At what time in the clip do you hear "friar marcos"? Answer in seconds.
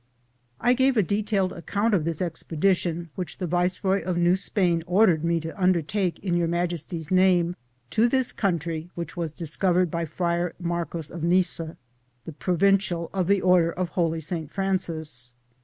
10.05-11.11